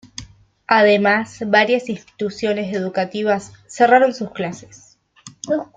Además 0.65 1.37
varias 1.45 1.87
instituciones 1.87 2.75
educativas 2.75 3.53
cerraron 3.67 4.15
sus 4.15 4.31
clases. 4.31 4.97